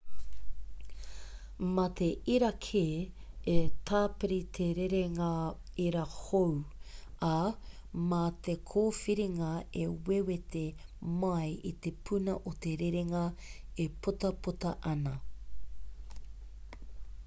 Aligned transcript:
mā 1.73 1.83
te 1.97 2.05
irakē 2.35 2.79
e 3.55 3.57
tāpiri 3.89 4.39
te 4.59 4.69
rerenga 4.79 5.27
ira 5.83 6.05
hou 6.15 6.55
ā 7.29 7.35
mā 8.15 8.23
te 8.49 8.55
kōwhiringa 8.73 9.51
e 9.83 9.85
wewete 10.09 10.65
mai 11.25 11.47
i 11.75 11.77
te 11.87 11.93
puna 12.11 12.39
o 12.53 12.57
te 12.67 12.73
rerenga 12.83 13.25
e 13.87 13.89
putaputa 14.07 14.73
ana 14.97 15.15